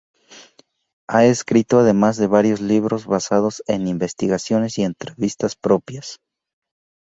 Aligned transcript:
Ha 1.07 1.25
escrito 1.25 1.77
además 1.77 2.17
varios 2.27 2.59
libros 2.59 3.05
basados 3.05 3.61
en 3.67 3.87
investigaciones 3.87 4.79
y 4.79 4.83
entrevistas 4.83 5.55
propias. 5.55 6.19